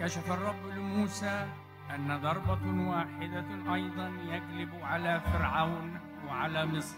[0.00, 1.46] وكشف الرب لموسى
[1.94, 6.96] أن ضربة واحدة أيضا يجلب على فرعون وعلى مصر.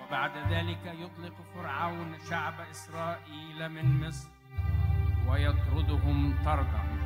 [0.00, 4.28] وبعد ذلك يطلق فرعون شعب إسرائيل من مصر
[5.28, 6.97] ويطردهم طردا.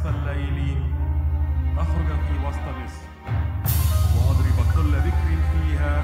[0.00, 0.82] نصف الليل
[1.78, 3.06] أخرج في وسط مصر.
[4.16, 6.02] وأضرب كل بكر فيها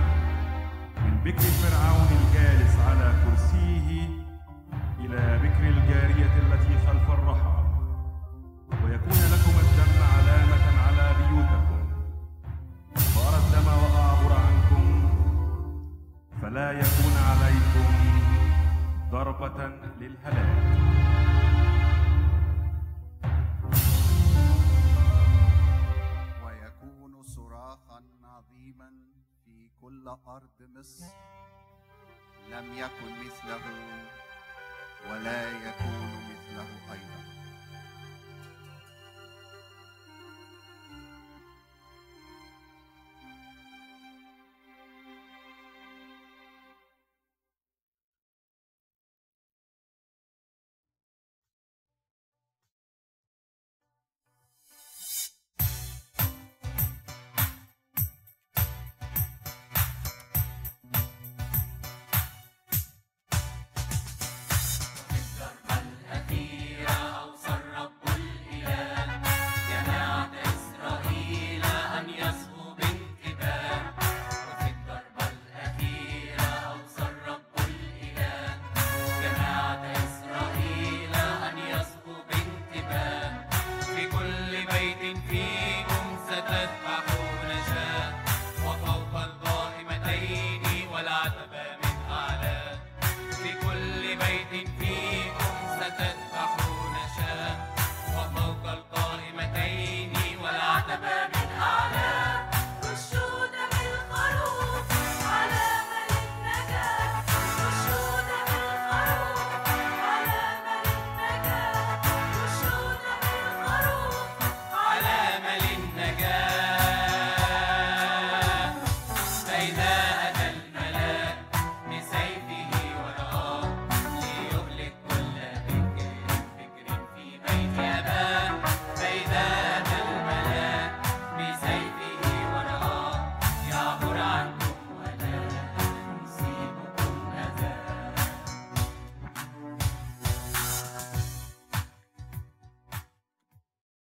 [1.05, 4.09] من بكر فرعون الجالس على كرسيه
[5.01, 7.65] إلى بكر الجارية التي خلف الرحى.
[8.85, 11.81] ويكون لكم الدم علامة على بيوتكم.
[13.17, 15.09] وأرى الدم وأعبر عنكم.
[16.43, 17.89] فلا يكون عليكم
[19.11, 19.71] ضربة
[20.01, 21.26] للهلاك.
[29.87, 31.05] كل أرض مصر
[32.51, 33.65] لم يكن مثله
[35.11, 37.16] ولا يكون مثله أيضا.